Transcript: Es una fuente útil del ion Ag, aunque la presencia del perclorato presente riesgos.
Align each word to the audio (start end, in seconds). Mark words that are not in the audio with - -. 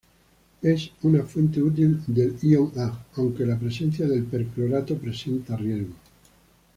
Es 0.63 0.89
una 1.03 1.21
fuente 1.21 1.61
útil 1.61 2.01
del 2.07 2.35
ion 2.41 2.71
Ag, 2.75 3.05
aunque 3.17 3.45
la 3.45 3.59
presencia 3.59 4.07
del 4.07 4.23
perclorato 4.23 4.97
presente 4.97 5.55
riesgos. 5.55 5.95